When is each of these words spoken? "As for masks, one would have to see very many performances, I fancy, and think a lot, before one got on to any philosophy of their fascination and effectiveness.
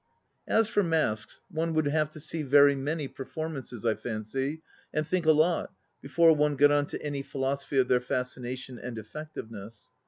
"As 0.47 0.67
for 0.67 0.81
masks, 0.81 1.41
one 1.51 1.75
would 1.75 1.85
have 1.85 2.09
to 2.09 2.19
see 2.19 2.41
very 2.41 2.73
many 2.73 3.07
performances, 3.07 3.85
I 3.85 3.93
fancy, 3.93 4.63
and 4.91 5.07
think 5.07 5.27
a 5.27 5.31
lot, 5.31 5.75
before 6.01 6.35
one 6.35 6.55
got 6.55 6.71
on 6.71 6.87
to 6.87 7.01
any 7.03 7.21
philosophy 7.21 7.77
of 7.77 7.87
their 7.87 8.01
fascination 8.01 8.79
and 8.79 8.97
effectiveness. 8.97 9.91